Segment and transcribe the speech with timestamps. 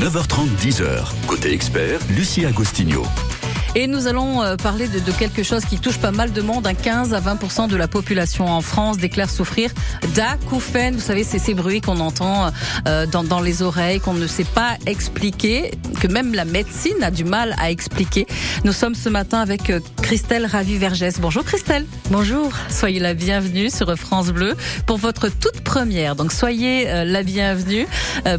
[0.00, 1.08] 9h30, 10h.
[1.26, 3.02] Côté expert, Lucie Agostinho.
[3.76, 6.66] Et nous allons euh, parler de, de, quelque chose qui touche pas mal de monde.
[6.66, 9.70] Un 15 à 20% de la population en France déclare souffrir
[10.16, 10.96] d'acouphènes.
[10.96, 12.50] Vous savez, c'est ces bruits qu'on entend
[12.88, 15.70] euh, dans, dans, les oreilles, qu'on ne sait pas expliquer,
[16.00, 18.26] que même la médecine a du mal à expliquer.
[18.64, 21.20] Nous sommes ce matin avec euh, Christelle Ravi-Vergès.
[21.20, 21.86] Bonjour Christelle.
[22.10, 22.52] Bonjour.
[22.70, 24.56] Soyez la bienvenue sur France Bleu
[24.86, 26.16] pour votre toute première.
[26.16, 27.86] Donc soyez la bienvenue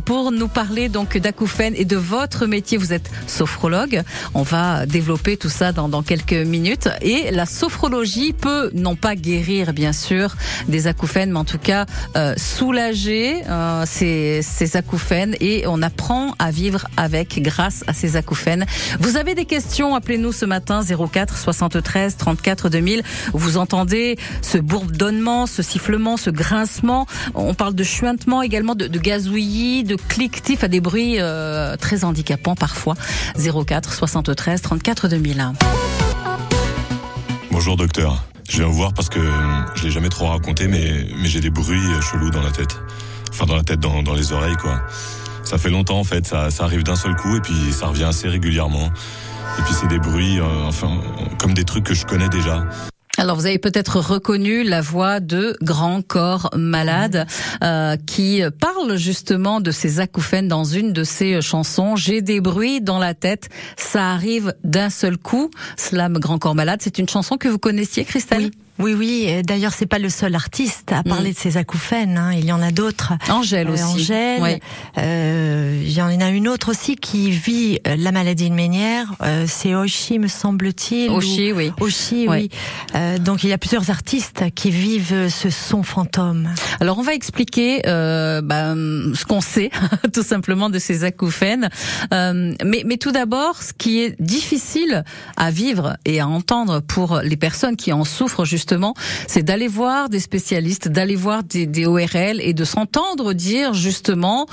[0.03, 2.77] pour nous parler donc d'acouphènes et de votre métier.
[2.77, 4.03] Vous êtes sophrologue.
[4.33, 6.89] On va développer tout ça dans, quelques minutes.
[7.01, 10.35] Et la sophrologie peut non pas guérir bien sûr
[10.67, 11.85] des acouphènes, mais en tout cas
[12.15, 18.15] euh, soulager euh, ces, ces acouphènes et on apprend à vivre avec grâce à ces
[18.15, 18.65] acouphènes.
[18.99, 23.03] Vous avez des questions Appelez-nous ce matin 04 73 34 2000.
[23.33, 27.05] Vous entendez ce bourdonnement, ce sifflement, ce grincement.
[27.35, 32.55] On parle de chuintement également, de, gazouillis, de cliquetis, à des bruits euh, très handicapants
[32.55, 32.95] parfois.
[33.37, 35.53] 04 73 34 2001.
[37.51, 38.23] Bonjour docteur.
[38.49, 39.19] Je viens vous voir parce que
[39.75, 42.79] je l'ai jamais trop raconté, mais, mais j'ai des bruits chelous dans la tête.
[43.29, 44.81] Enfin, dans la tête, dans, les oreilles, quoi.
[45.43, 46.25] Ça fait longtemps, en fait.
[46.25, 48.89] Ça, ça arrive d'un seul coup et puis ça revient assez régulièrement.
[49.59, 51.01] Et puis c'est des bruits, euh, enfin,
[51.37, 52.65] comme des trucs que je connais déjà.
[53.21, 57.27] Alors vous avez peut-être reconnu la voix de Grand Corps Malade
[57.63, 61.95] euh, qui parle justement de ces acouphènes dans une de ses chansons.
[61.95, 65.51] J'ai des bruits dans la tête, ça arrive d'un seul coup.
[65.77, 68.45] Slam Grand Corps Malade, c'est une chanson que vous connaissiez, Christelle?
[68.45, 68.51] Oui.
[68.81, 69.41] Oui, oui.
[69.43, 71.33] D'ailleurs, c'est pas le seul artiste à parler mmh.
[71.33, 72.17] de ces acouphènes.
[72.17, 72.33] Hein.
[72.33, 73.13] Il y en a d'autres.
[73.29, 73.83] Angèle aussi.
[73.83, 74.41] Euh, Angèle.
[74.41, 74.59] Oui.
[74.97, 79.13] Euh, il y en a une autre aussi qui vit euh, la maladie de Ménière.
[79.21, 81.11] Euh, c'est Oshi, me semble-t-il.
[81.11, 81.57] Oshi, ou...
[81.57, 81.71] oui.
[81.79, 82.27] Oshi, oui.
[82.29, 82.49] oui.
[82.95, 86.49] Euh, donc il y a plusieurs artistes qui vivent ce son fantôme.
[86.79, 89.69] Alors on va expliquer bah, ce qu'on sait,
[90.13, 91.69] tout simplement, de ces acouphènes.
[92.11, 95.03] mais, mais tout d'abord, ce qui est difficile
[95.37, 98.70] à vivre et à entendre pour les personnes qui en souffrent justement
[99.27, 104.45] c'est d'aller voir des spécialistes, d'aller voir des, ORL et de s'entendre dire justement,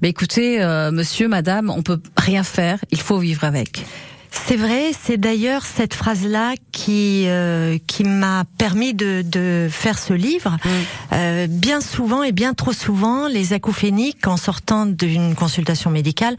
[0.00, 3.84] bah, écoutez, euh, monsieur, madame, on peut rien faire, il faut vivre avec.
[4.30, 10.12] C'est vrai, c'est d'ailleurs cette phrase-là qui euh, qui m'a permis de, de faire ce
[10.12, 10.50] livre.
[10.64, 10.68] Mmh.
[11.12, 16.36] Euh, bien souvent et bien trop souvent, les acouphéniques, en sortant d'une consultation médicale,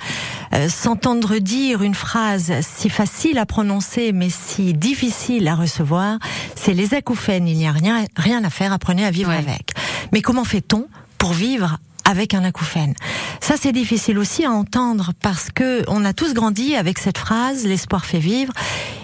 [0.54, 6.20] euh, s'entendre dire une phrase si facile à prononcer mais si difficile à recevoir,
[6.56, 7.48] c'est les acouphènes.
[7.48, 9.38] Il n'y a rien rien à faire, apprenez à vivre ouais.
[9.38, 9.72] avec.
[10.14, 10.88] Mais comment fait-on
[11.18, 11.78] pour vivre
[12.08, 12.94] avec un acouphène.
[13.42, 17.66] Ça, c'est difficile aussi à entendre parce que on a tous grandi avec cette phrase
[17.66, 18.54] "l'espoir fait vivre".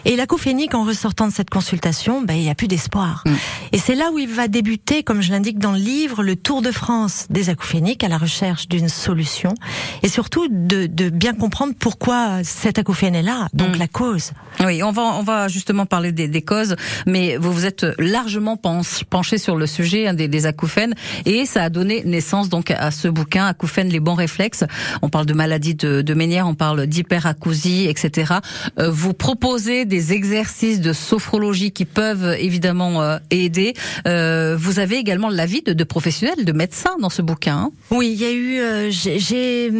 [0.06, 3.24] Et l'acouphénique, en ressortant de cette consultation, ben, il n'y a plus d'espoir.
[3.26, 3.32] Mm.
[3.72, 6.62] Et c'est là où il va débuter, comme je l'indique dans le livre, le tour
[6.62, 9.54] de France des acouphéniques à la recherche d'une solution
[10.02, 13.80] et surtout de, de, bien comprendre pourquoi cet acouphène est là, donc mm.
[13.80, 14.32] la cause.
[14.60, 16.76] Oui, on va, on va justement parler des, des causes,
[17.06, 20.94] mais vous vous êtes largement penché sur le sujet hein, des, des acouphènes
[21.26, 24.64] et ça a donné naissance donc à ce bouquin, Acouphènes, les bons réflexes.
[25.02, 28.34] On parle de maladies de, de Ménière, on parle d'hyperacousie, etc.
[28.80, 33.74] Euh, vous proposez des exercices de sophrologie qui peuvent évidemment euh, aider.
[34.08, 37.56] Euh, vous avez également l'avis de, de professionnels, de médecins dans ce bouquin.
[37.56, 37.72] Hein?
[37.92, 39.72] Oui, il y a eu, euh, j'ai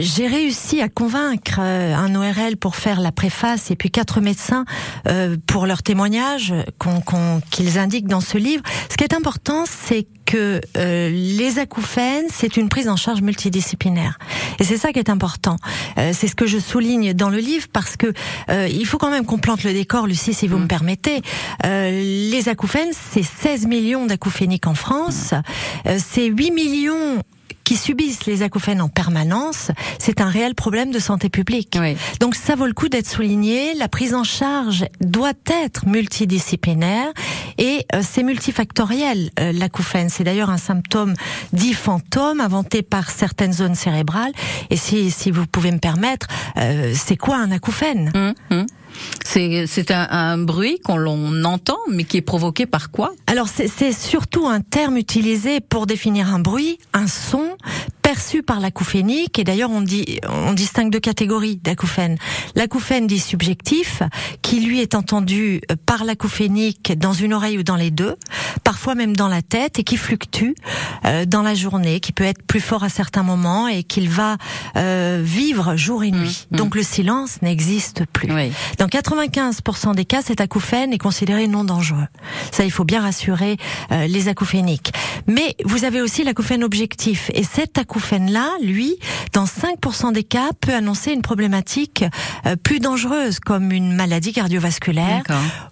[0.00, 4.64] j'ai réussi à convaincre euh, un ORL pour faire la préface et puis quatre médecins
[5.08, 8.62] euh, pour leur témoignage qu'ils qu qu indiquent dans ce livre.
[8.90, 14.18] Ce qui est important, c'est que euh, les acouphènes, c'est une prise en charge multidisciplinaire.
[14.58, 15.56] Et c'est ça qui est important.
[15.98, 18.12] Euh, c'est ce que je souligne dans le livre parce que
[18.50, 20.62] euh, il faut quand même qu'on plante le décor, Lucie, si vous mmh.
[20.62, 21.22] me permettez.
[21.62, 25.34] les acouphènes, c'est 16 millions d'acouphéniques en France.
[25.98, 27.22] C'est 8 millions
[27.64, 31.76] qui subissent les acouphènes en permanence, c'est un réel problème de santé publique.
[31.80, 31.96] Oui.
[32.20, 33.74] Donc ça vaut le coup d'être souligné.
[33.74, 37.12] La prise en charge doit être multidisciplinaire
[37.58, 39.30] et euh, c'est multifactoriel.
[39.40, 41.14] Euh, l'acouphène, c'est d'ailleurs un symptôme
[41.52, 44.32] dit fantôme inventé par certaines zones cérébrales.
[44.70, 48.12] Et si, si vous pouvez me permettre, euh, c'est quoi un acouphène?
[48.14, 48.66] Mmh, mmh.
[49.24, 53.12] C'est un, un, bruit qu'on entend, mais qui est provoqué par quoi?
[53.26, 57.56] Alors c'est surtout un terme utilisé pour définir un bruit, un son
[58.04, 59.38] perçu par l'acouphénique.
[59.38, 62.18] Et d'ailleurs, on dit, on distingue deux catégories d'acouphènes.
[62.54, 64.02] L'acouphène dit subjectif,
[64.42, 68.14] qui lui est entendu par l'acouphénique dans une oreille ou dans les deux,
[68.62, 70.52] parfois même dans la tête, et qui fluctue
[71.06, 74.36] euh, dans la journée, qui peut être plus fort à certains moments et qu'il va
[74.76, 76.46] euh, vivre jour et nuit.
[76.50, 76.58] Mmh, mmh.
[76.58, 78.30] Donc le silence n'existe plus.
[78.30, 78.52] Oui.
[78.78, 82.06] Dans 95% des cas, cet acouphène est considéré non dangereux.
[82.52, 83.56] Ça, il faut bien rassurer
[83.92, 84.92] euh, les acouphéniques.
[85.26, 88.96] Mais vous avez aussi l'acouphène objectif, et cet acouphène acouphène-là, lui,
[89.32, 92.04] dans 5% des cas, peut annoncer une problématique
[92.44, 95.22] euh, plus dangereuse, comme une maladie cardiovasculaire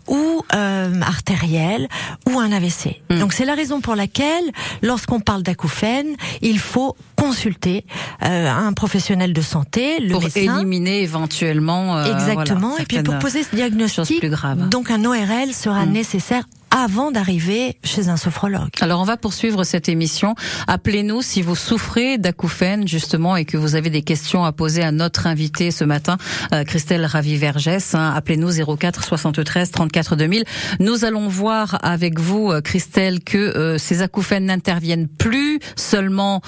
[0.07, 1.89] ou euh, artérielle
[2.31, 3.03] ou un AVC.
[3.11, 3.19] Hmm.
[3.19, 4.45] Donc c'est la raison pour laquelle,
[4.83, 7.85] lorsqu'on parle d'acouphène, il faut consulter
[8.25, 10.59] euh, un professionnel de santé, le pour médecin.
[10.59, 11.97] éliminer éventuellement.
[11.97, 12.77] Euh, Exactement.
[12.79, 14.69] et puis pour poser ce diagnostic, plus grave.
[14.69, 15.93] donc un ORL sera hmm.
[15.93, 16.43] nécessaire
[16.73, 18.71] avant d'arriver chez un sophrologue.
[18.81, 20.35] Alors on va poursuivre cette émission.
[20.67, 24.91] Appelez-nous si vous souffrez d'acouphènes justement et que vous avez des questions à poser à
[24.91, 26.17] notre invité ce matin,
[26.53, 27.95] euh, Christelle Ravi-Vergès.
[27.95, 28.15] Hein.
[28.17, 30.45] Appelez-nous 04 73 34 2000.
[30.81, 36.41] Nous allons voir avec vous, euh, Christelle, que euh, ces acouphènes n'interviennent plus seulement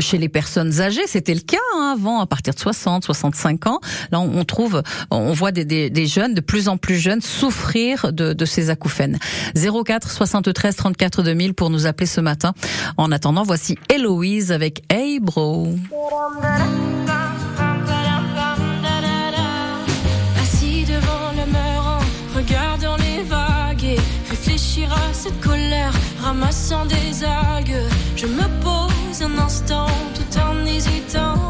[0.00, 1.06] chez les personnes âgées.
[1.06, 3.80] C'était le cas hein, avant, à partir de 60, 65 ans.
[4.10, 8.12] Là, on, trouve, on voit des, des, des, jeunes, de plus en plus jeunes, souffrir
[8.12, 9.18] de, de ces acouphènes.
[9.54, 12.52] 04 73 34 2000 pour nous appeler ce matin.
[12.96, 15.74] En attendant, voici Héloïse avec Hey Bro.
[20.40, 23.98] Assis devant le regardant les vagues
[24.30, 27.82] réfléchir à cette colère, ramassant des algues.
[28.16, 28.91] Je me pose
[29.22, 31.41] un instant tout en hésitant.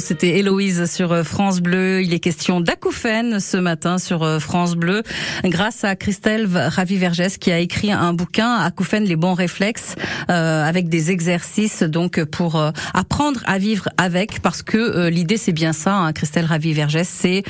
[0.00, 2.02] C'était Héloïse sur euh, France Bleu.
[2.02, 5.02] Il est question d'acouphènes ce matin sur euh, France Bleu,
[5.44, 9.94] grâce à Christelle Ravi-Vergès qui a écrit un bouquin Acouphènes, les bons réflexes,
[10.30, 12.62] euh, avec des exercices donc pour
[12.94, 17.42] apprendre à vivre avec, parce que l'idée c'est bien ça, hein, Christelle Ravi-Vergès, c'est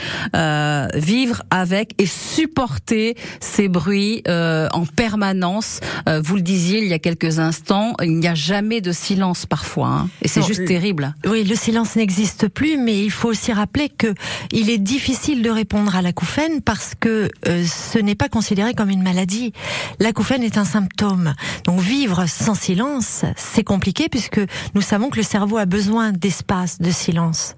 [0.95, 5.81] vivre avec et supporter ces bruits en permanence.
[6.07, 9.89] vous le disiez il y a quelques instants, il n'y a jamais de silence parfois,
[9.89, 11.15] hein, et c'est juste terrible.
[11.27, 14.15] Oui, le silence n'existe plus, mais il faut aussi rappeler que
[14.51, 18.91] il est difficile de répondre à l'acouphène parce que euh, ce n'est pas considéré comme
[18.91, 19.53] une maladie.
[19.99, 21.35] L'acouphène est un symptôme.
[21.65, 24.41] Donc vivre sans silence, c'est compliqué puisque
[24.75, 27.55] nous savons que le cerveau a besoin d'espace, de silence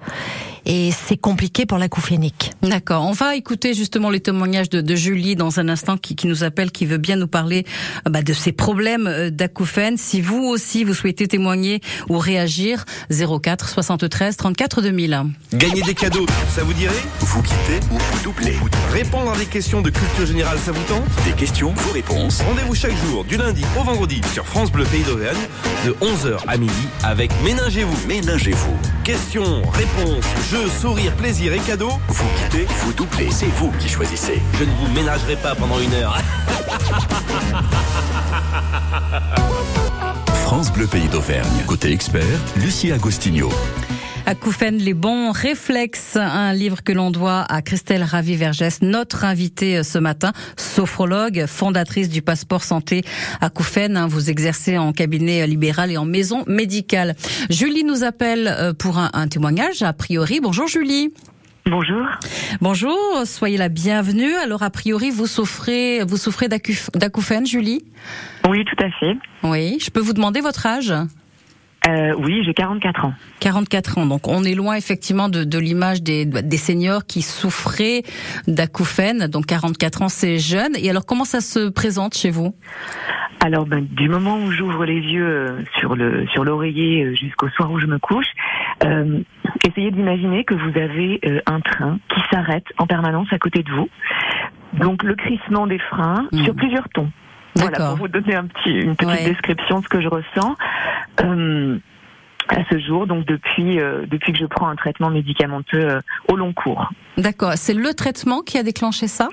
[0.66, 2.52] et c'est compliqué pour l'acouphénique.
[2.62, 3.04] D'accord.
[3.04, 6.44] On va écouter justement les témoignages de, de Julie dans un instant qui, qui, nous
[6.44, 7.64] appelle, qui veut bien nous parler
[8.06, 9.96] euh, bah, de ses problèmes euh, d'acouphène.
[9.96, 15.22] Si vous aussi vous souhaitez témoigner ou réagir, 04 73 34 2000.
[15.54, 16.94] Gagner des cadeaux, ça vous dirait?
[17.20, 18.56] Vous quittez ou vous doublez
[18.92, 21.04] Répondre à des questions de culture générale, ça vous tente?
[21.24, 22.42] Des questions, vos réponses.
[22.42, 25.36] Rendez-vous chaque jour, du lundi au vendredi, sur France Bleu Pays d'Auvergne,
[25.86, 28.06] de 11h à midi, avec Ménagez-vous.
[28.06, 28.93] Ménagez-vous.
[29.04, 31.92] Questions, réponses, jeux, sourires, plaisir et cadeaux.
[32.08, 34.40] Vous quittez, vous doublez, c'est vous qui choisissez.
[34.58, 36.16] Je ne vous ménagerai pas pendant une heure.
[40.46, 41.64] France Bleu Pays d'Auvergne.
[41.66, 42.24] Côté expert,
[42.56, 43.50] Lucie Agostinho.
[44.26, 49.82] Acouphènes, les bons réflexes, un livre que l'on doit à Christelle Ravi-Vergès, notre invitée euh,
[49.82, 53.04] ce matin, sophrologue, fondatrice du passeport santé
[53.42, 53.98] Acouphènes.
[53.98, 57.16] Hein, vous exercez en cabinet euh, libéral et en maison médicale.
[57.50, 60.40] Julie nous appelle euh, pour un, un témoignage, a priori.
[60.40, 61.12] Bonjour Julie.
[61.66, 62.06] Bonjour.
[62.62, 64.34] Bonjour, soyez la bienvenue.
[64.36, 67.84] Alors a priori, vous souffrez, vous souffrez d'acouphènes, Julie?
[68.48, 69.16] Oui, tout à fait.
[69.42, 70.94] Oui, je peux vous demander votre âge?
[71.86, 73.14] Euh, oui, j'ai 44 ans.
[73.40, 78.02] 44 ans, donc on est loin effectivement de, de l'image des, des seniors qui souffraient
[78.48, 79.26] d'acouphènes.
[79.26, 80.72] Donc 44 ans, c'est jeune.
[80.76, 82.54] Et alors comment ça se présente chez vous?
[83.40, 87.50] Alors, ben, du moment où j'ouvre les yeux euh, sur le sur l'oreiller euh, jusqu'au
[87.50, 88.28] soir où je me couche,
[88.84, 89.20] euh,
[89.68, 93.70] essayez d'imaginer que vous avez euh, un train qui s'arrête en permanence à côté de
[93.70, 93.88] vous.
[94.78, 96.44] Donc le crissement des freins Mmh.
[96.44, 97.10] sur plusieurs tons.
[97.56, 99.24] Voilà, pour vous donner un petit, une petite Ouais.
[99.24, 100.56] description de ce que je ressens.
[101.22, 101.78] Euh,
[102.48, 106.36] à ce jour, donc depuis euh, depuis que je prends un traitement médicamenteux euh, au
[106.36, 109.28] long cours D'accord, c'est le traitement qui a déclenché ça?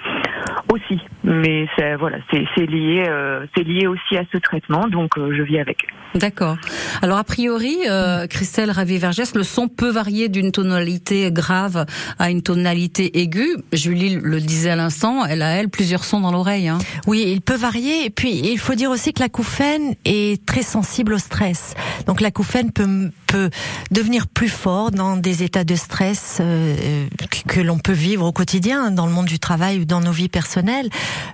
[0.71, 5.17] Aussi, mais c'est voilà, c'est c'est lié euh, c'est lié aussi à ce traitement, donc
[5.17, 5.87] euh, je vis avec.
[6.15, 6.57] D'accord.
[7.01, 11.85] Alors a priori, euh, Christelle Ravier-Vergès, le son peut varier d'une tonalité grave
[12.19, 13.57] à une tonalité aiguë.
[13.71, 16.67] Julie le disait à l'instant, elle a elle plusieurs sons dans l'oreille.
[16.67, 16.79] Hein.
[17.07, 18.05] Oui, il peut varier.
[18.05, 21.75] Et puis, il faut dire aussi que l'acouphène est très sensible au stress.
[22.07, 23.49] Donc, l'acouphène peut, peut
[23.91, 28.33] devenir plus fort dans des états de stress euh, que, que l'on peut vivre au
[28.33, 30.89] quotidien, dans le monde du travail ou dans nos vies personnelles.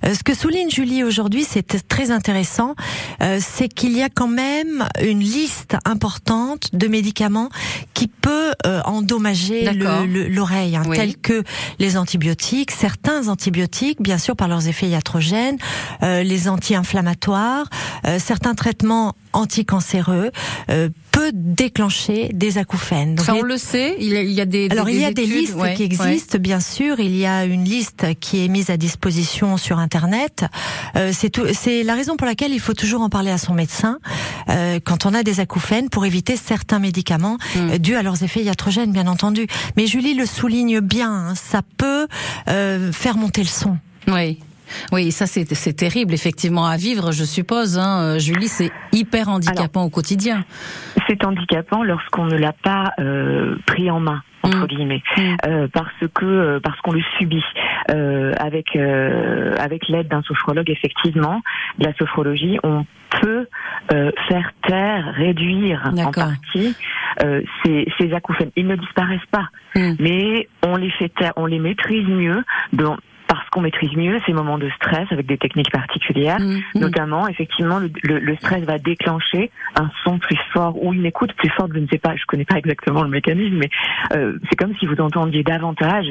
[0.06, 2.76] Euh, ce que souligne Julie aujourd'hui, c'est très intéressant,
[3.22, 7.50] euh, c'est qu'il y a quand même une liste importante de médicaments
[7.96, 9.66] qui peut euh, endommager
[10.30, 10.98] l'oreille, hein, Oui.
[10.98, 11.44] tels que
[11.80, 15.58] les antibiotiques, certains antibiotiques, bien sûr par leurs effets iatrogènes,
[16.04, 17.68] euh, les anti-inflammatoires,
[18.06, 20.32] euh, certains traitements anticancéreux
[20.70, 23.16] euh, peut déclencher des acouphènes.
[23.16, 23.96] Donc, Ça on le sait.
[24.00, 25.74] Il y a, il y a des alors des, il y a des listes ouais,
[25.74, 27.00] qui existent, bien sûr.
[27.00, 30.46] Il y a une liste qui est mise à disposition sur Internet.
[30.96, 33.54] Euh, c'est tout- c'est la raison pour laquelle il faut toujours en parler à son
[33.54, 34.00] médecin
[34.50, 37.60] euh, quand on a des acouphènes pour éviter certains médicaments Mm.
[37.72, 39.48] euh, dus à leurs effets iatrogènes, bien entendu.
[39.76, 41.12] Mais Julie le souligne bien.
[41.12, 42.08] hein, ça peut
[42.50, 43.78] euh, faire monter le son.
[44.08, 44.40] Oui.
[44.92, 47.78] Oui, ça c'est terrible effectivement à vivre, je suppose.
[47.78, 48.02] Hein.
[48.02, 50.44] Euh, Julie, c'est hyper handicapant au quotidien.
[51.08, 54.68] C'est handicapant lorsqu'on ne l'a pas euh, pris en main entre Mm.
[54.68, 55.22] guillemets, Mm.
[55.48, 57.44] euh, parce que euh, parce qu'on le subit
[57.90, 61.42] avec avec l'aide d'un sophrologue effectivement,
[61.80, 62.86] de la sophrologie, on
[63.22, 63.48] peut
[64.28, 66.76] faire taire, réduire en partie
[67.64, 68.52] ces, ces acouphènes.
[68.56, 69.94] Ils ne disparaissent pas, Mm.
[70.00, 72.44] mais on les fait taire, on les maîtrise mieux
[72.74, 72.98] dans
[73.58, 76.40] qu'on maîtrise mieux ces moments de stress avec des techniques particulières.
[76.40, 76.80] Mm, mm.
[76.80, 81.34] Notamment, effectivement, le, le- le stress va déclencher un son plus fort ou une écoute
[81.34, 81.72] plus forte.
[81.74, 83.70] Je ne sais pas, je connais pas exactement le mécanisme, mais
[84.16, 86.08] euh, c'est comme si vous entendiez davantage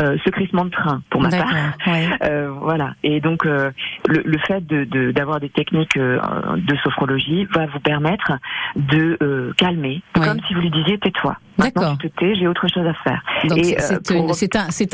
[0.00, 1.52] euh, ce crissement de train, pour ma part.
[1.86, 2.08] Ouais.
[2.22, 2.94] Euh, voilà.
[3.02, 3.72] Et donc, le,
[4.06, 8.32] le fait de de- d'avoir des techniques de sophrologie va vous permettre
[8.76, 9.16] de
[9.56, 10.24] calmer, Ouais.
[10.26, 11.36] comme si vous lui disiez tais-toi.
[11.58, 11.96] D'accord.
[12.20, 13.20] j'ai autre chose à faire.
[13.48, 14.34] Donc c'est- pour-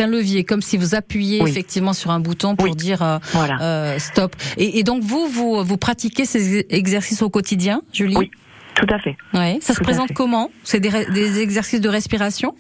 [0.01, 1.51] un levier, comme si vous appuyez Oui.
[1.51, 2.77] effectivement sur un bouton pour Oui.
[2.77, 3.59] dire euh, Voilà.
[3.61, 4.37] euh, stop.
[4.57, 8.17] Et, et donc vous vous vous pratiquez ces exercices au quotidien, Julie?
[8.17, 8.31] Oui.
[8.75, 9.17] Tout à fait.
[9.35, 9.59] Ouais.
[9.61, 10.51] Ça se Tout présente comment?
[10.65, 12.55] C'est des exercices de respiration?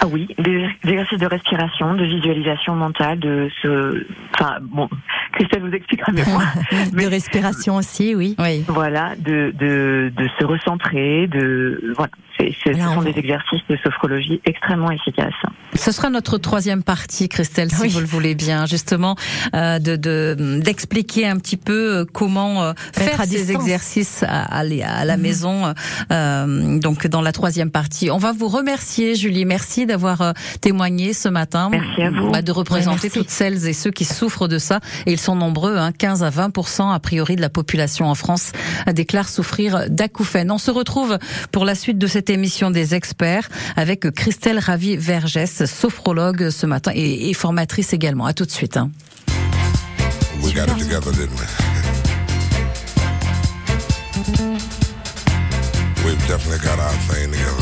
[0.00, 4.06] Ah oui, des, des exercices de respiration, de visualisation mentale, de ce...
[4.34, 4.88] Enfin, bon,
[5.32, 6.22] Christelle vous expliquera mieux.
[6.92, 8.34] De respiration aussi, oui.
[8.38, 8.64] Oui.
[8.68, 11.94] Voilà, de, de, de se recentrer, de...
[11.96, 15.32] Voilà, ce sont on- des exercices de sophrologie extrêmement efficaces.
[15.74, 17.88] Ce sera notre troisième partie, Christelle, si Oui.
[17.88, 19.16] vous le voulez bien, justement,
[19.54, 24.42] euh, de de- d'expliquer un petit peu euh, comment euh, faire à ces exercices à,
[24.44, 25.72] à, à la maison.
[26.10, 29.44] euh, donc dans la troisième partie, on va vous remercier, Julie.
[29.44, 32.30] Merci d'avoir euh, témoigné ce matin, Merci à vous.
[32.30, 33.18] Bah, de représenter merci.
[33.18, 34.80] toutes celles et ceux qui souffrent de ça.
[35.06, 38.52] Et ils sont nombreux, hein, 15 à 20% a priori de la population en France
[38.88, 40.50] euh, déclare souffrir d'acouphènes.
[40.50, 41.18] On se retrouve
[41.50, 47.30] pour la suite de cette émission des experts avec Christelle Ravi-Vergès, sophrologue ce matin et,
[47.30, 48.26] et formatrice également.
[48.26, 48.76] À tout de suite.
[48.76, 48.90] hein.
[50.42, 51.46] We got it together, didn't we?
[56.04, 57.61] We've definitely got our thing together,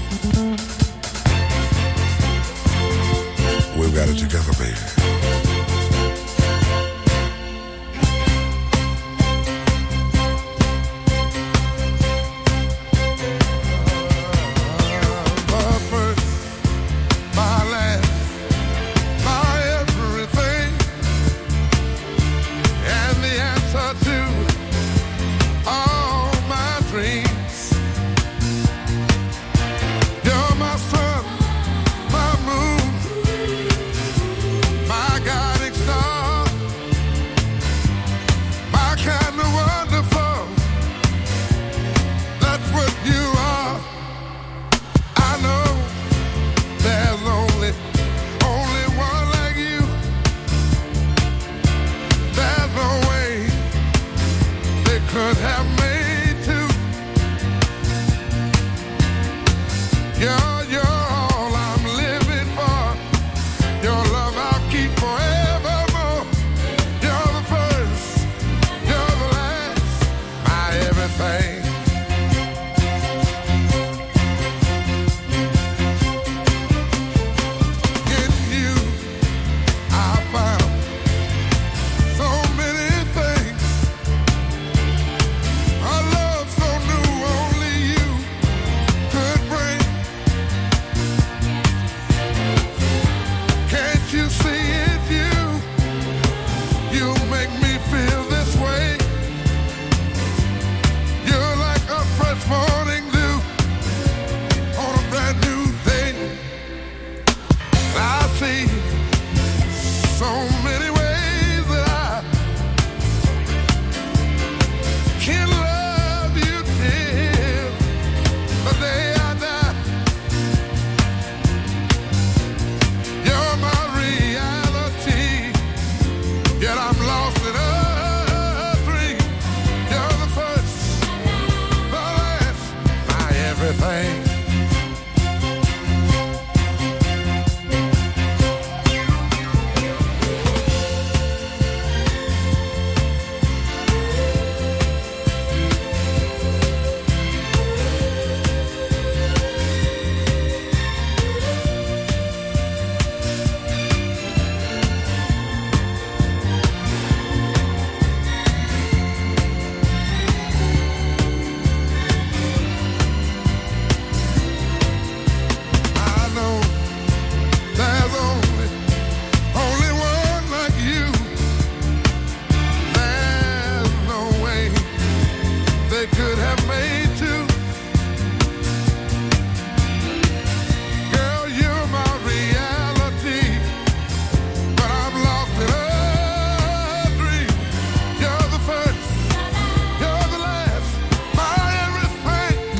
[4.05, 5.20] Got it together, baby.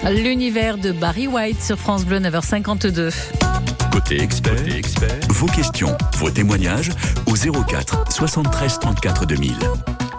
[0.10, 3.14] L'univers de Barry White sur France Bleu 9h52.
[3.92, 4.56] Côté expert,
[5.30, 6.90] vos questions, vos témoignages
[7.28, 9.56] au 04 73 34 2000.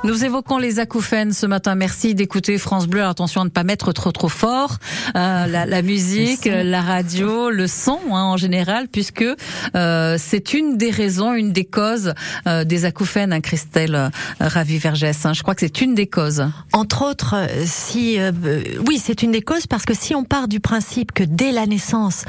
[0.04, 1.76] Nous évoquons les acouphènes ce matin.
[1.76, 3.04] Merci d'écouter France Bleu.
[3.04, 4.78] Attention à ne pas mettre trop trop fort
[5.14, 9.24] euh, la, la musique, la radio, le son hein, en général, puisque
[9.76, 12.14] euh, c'est une des raisons, une des causes
[12.48, 14.08] euh, des acouphènes, hein, Christelle euh,
[14.40, 15.24] Ravi-Vergès.
[15.24, 15.34] hein.
[15.34, 16.48] Je crois que c'est une des causes.
[16.72, 18.32] Entre autres, euh, si euh,
[18.88, 21.66] oui, c'est une des causes parce que si on part du principe que dès la
[21.66, 22.24] naissance,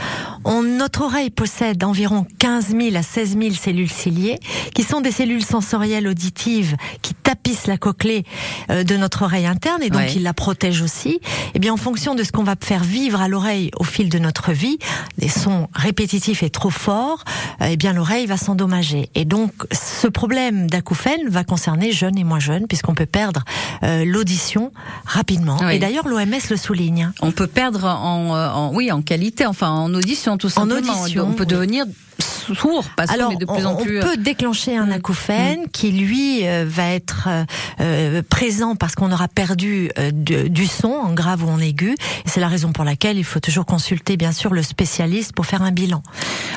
[0.45, 4.37] on, notre oreille possède environ 15 000 à 16 000 cellules ciliées,
[4.75, 8.25] qui sont des cellules sensorielles auditives qui tapissent la cochlée
[8.69, 10.07] euh, de notre oreille interne et donc Ouais.
[10.07, 11.19] qui la protègent aussi.
[11.53, 14.19] Et bien, en fonction de ce qu'on va faire vivre à l'oreille au fil de
[14.19, 14.77] notre vie,
[15.17, 17.23] des sons répétitifs et trop forts,
[17.61, 19.09] euh, eh bien l'oreille va s'endommager.
[19.15, 23.43] Et donc, ce problème d'acouphène va concerner jeunes et moins jeunes, puisqu'on peut perdre
[23.83, 24.71] euh, l'audition
[25.05, 25.57] rapidement.
[25.61, 25.75] Oui.
[25.75, 27.11] Et d'ailleurs, l'OMS le souligne.
[27.21, 31.01] On peut perdre en, en- oui en qualité, enfin en audition tout En simplement.
[31.01, 31.47] audition, on peut oui.
[31.53, 31.85] devenir
[32.19, 33.99] sourd, pas sourd, Alors, mais de plus on, en plus.
[33.99, 34.91] on peut déclencher un Mm.
[34.91, 37.43] acouphène qui, lui, euh, va être euh,
[37.79, 41.95] euh, présent parce qu'on aura perdu euh, de- du son en grave ou en aigu.
[42.25, 45.61] C'est la raison pour laquelle il faut toujours consulter, bien sûr, le spécialiste pour faire
[45.63, 46.03] un bilan.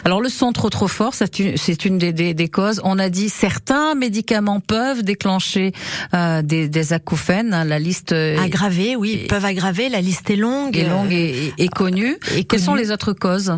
[0.05, 2.81] Alors le son trop trop fort, c'est une, une des, des, des causes.
[2.85, 5.73] On a dit certains médicaments peuvent déclencher
[6.15, 7.55] euh, des, des acouphènes.
[7.55, 9.89] hein, La liste euh, Aggraver, oui, et- peuvent aggraver.
[9.89, 10.77] La liste est longue.
[10.77, 12.17] est euh, longue et, et- et connue.
[12.35, 13.55] et Quelles sont les autres causes?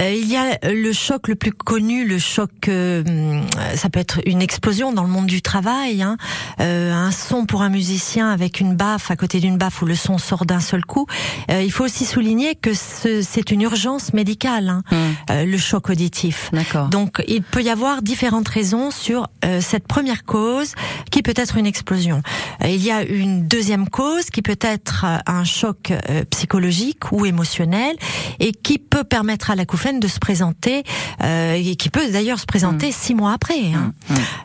[0.00, 2.50] Euh, il y a le choc le plus connu le choc.
[2.68, 3.40] euh,
[3.74, 6.02] ça peut être une explosion dans le monde du travail.
[6.02, 6.16] Hein,
[6.60, 9.94] euh, un son pour un musicien avec une baffe à côté d'une baffe où le
[9.94, 11.06] son sort d'un seul coup.
[11.50, 14.82] Euh, il faut aussi souligner que ce- c'est une urgence médicale, hein,
[15.30, 16.50] euh, le choc auditif.
[16.88, 20.72] Donc il peut y avoir différentes raisons sur euh, cette première cause
[21.10, 22.22] qui peut être une explosion.
[22.64, 27.12] Euh, il y a une deuxième cause qui peut être euh, un choc euh, psychologique
[27.12, 27.96] ou émotionnel
[28.40, 30.82] et qui peut permettre à l'acouphène de se présenter
[31.22, 33.72] euh, et qui peut d'ailleurs se présenter six mois après.
[33.74, 33.92] hein.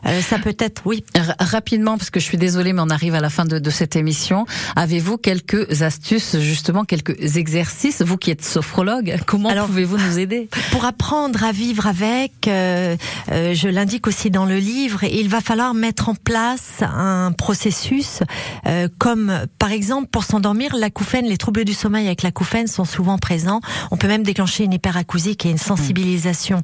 [0.06, 1.04] Euh, ça peut être, oui.
[1.14, 3.70] R- rapidement, parce que je suis désolée, mais on arrive à la fin de, de
[3.70, 4.46] cette émission.
[4.76, 10.48] Avez-vous quelques astuces, justement, quelques exercices, vous qui êtes sophrologue, comment pouvez-vous nous aider?
[10.72, 12.96] Pour apprendre à vivre avec, euh,
[13.30, 18.20] euh, je l'indique aussi dans le livre, il va falloir mettre en place un processus,
[18.66, 23.18] euh, comme par exemple pour s'endormir, l'acouphène, les troubles du sommeil avec l'acouphène sont souvent
[23.18, 23.60] présents.
[23.90, 26.60] On peut même déclencher une hyperacousie qui est une sensibilisation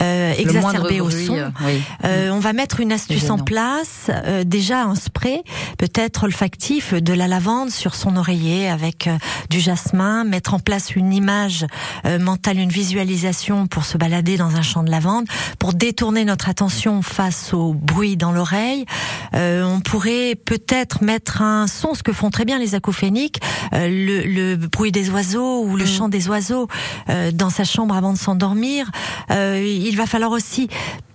[0.00, 1.34] euh, exacerbée au son.
[1.36, 1.82] euh, oui.
[2.04, 5.42] Euh, on va mettre une astuce en place, euh, déjà un spray,
[5.78, 9.16] peut-être olfactif, de la lavande sur son oreiller avec euh,
[9.50, 11.66] du jasmin, mettre en place une image
[12.06, 15.26] euh, mentale, une visualisation pour se balader dans un champ de lavande,
[15.58, 18.84] pour détourner notre attention face au bruit dans l'oreille.
[19.34, 23.40] Euh, on pourrait peut-être mettre un son, ce que font très bien les acouphéniques,
[23.72, 26.68] euh, le, le bruit des oiseaux ou le chant des oiseaux
[27.08, 28.90] euh, dans sa chambre avant de s'endormir.
[29.30, 30.68] Euh, il va falloir aussi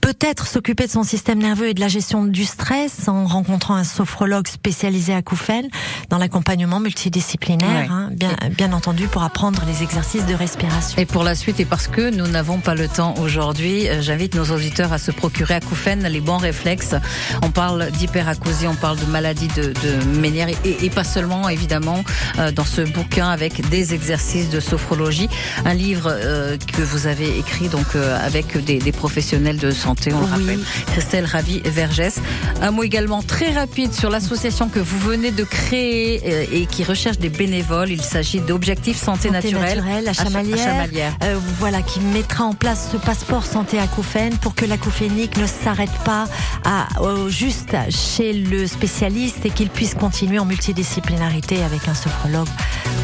[0.06, 3.84] peut-être s'occuper de son système nerveux et de la gestion du stress en rencontrant un
[3.84, 5.68] sophrologue spécialisé à acouphènes
[6.12, 7.88] dans l'accompagnement multidisciplinaire, Ouais.
[7.90, 11.02] hein, bien, bien entendu pour apprendre les exercices de respiration.
[11.02, 14.36] Et pour la suite, et parce que nous n'avons pas le temps aujourd'hui, euh, j'invite
[14.36, 16.94] nos auditeurs à se procurer acouphènes, les bons réflexes.
[17.42, 22.04] On parle d'hyperacousie, on parle de maladies de, de Ménière et, et pas seulement, évidemment,
[22.38, 25.30] euh, dans ce bouquin avec des exercices de sophrologie.
[25.66, 29.95] Un livre euh, que vous avez écrit donc euh, avec des, des professionnels de santé,
[30.14, 30.30] on le Oui.
[30.32, 30.60] rappelle.
[30.88, 32.16] Christelle Ravi Vergès.
[32.62, 36.84] Un mot également très rapide sur l'association que vous venez de créer euh, et qui
[36.84, 37.90] recherche des bénévoles.
[37.92, 40.58] Il s'agit d'Objectif Santé, Santé Naturelle, naturelle à Cha- Chamalières.
[40.58, 41.14] Chamalières.
[41.24, 45.90] Euh, voilà, qui mettra en place ce passeport santé acouphène pour que l'acouphénique ne s'arrête
[46.04, 46.26] pas
[46.64, 46.88] à,
[47.30, 52.48] juste chez le spécialiste et qu'il puisse continuer en multidisciplinarité avec un sophrologue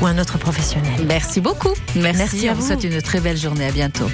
[0.02, 0.92] ou un autre professionnel.
[1.08, 1.74] Merci beaucoup.
[1.96, 2.68] Merci, Merci à on vous vous.
[2.68, 3.66] souhaite une très belle journée.
[3.68, 4.10] À bientôt.